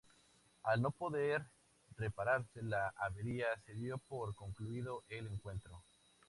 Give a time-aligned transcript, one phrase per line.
[0.63, 1.45] Al no poder
[1.95, 5.83] repararse la avería se dio por concluido el encuentro.